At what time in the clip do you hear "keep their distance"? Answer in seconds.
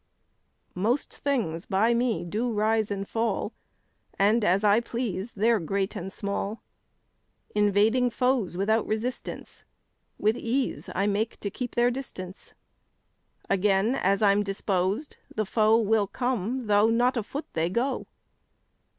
11.51-12.55